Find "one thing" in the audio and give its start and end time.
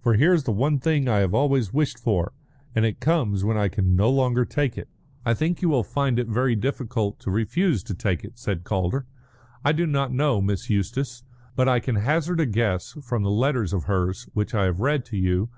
0.50-1.06